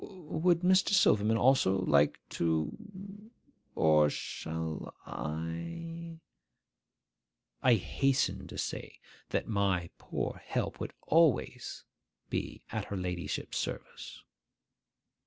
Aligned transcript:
Would 0.03 0.61
Mr. 0.61 0.93
Silverman 0.93 1.37
also 1.37 1.77
like 1.83 2.19
to—? 2.29 3.29
Or 3.75 4.09
shall 4.09 4.95
I—?' 5.05 6.17
I 7.61 7.75
hastened 7.75 8.49
to 8.49 8.57
say 8.57 8.97
that 9.29 9.47
my 9.47 9.91
poor 9.99 10.41
help 10.43 10.79
would 10.79 10.93
be 10.93 10.97
always 11.05 11.83
at 12.71 12.85
her 12.85 12.97
ladyship's 12.97 13.59
service. 13.59 14.23